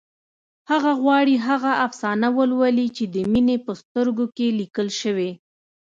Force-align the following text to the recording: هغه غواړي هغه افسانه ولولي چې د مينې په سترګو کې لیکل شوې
هغه 0.71 0.91
غواړي 1.01 1.35
هغه 1.47 1.71
افسانه 1.87 2.27
ولولي 2.37 2.87
چې 2.97 3.03
د 3.15 3.17
مينې 3.31 3.57
په 3.65 3.71
سترګو 3.81 4.25
کې 4.35 4.47
لیکل 4.59 4.87
شوې 5.01 5.31